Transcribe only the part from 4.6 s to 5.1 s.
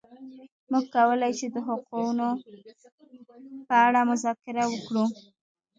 وکړو.